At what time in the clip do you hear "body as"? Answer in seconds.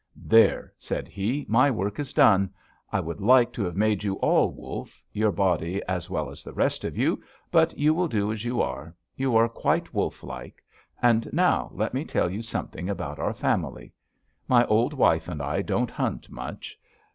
5.31-6.09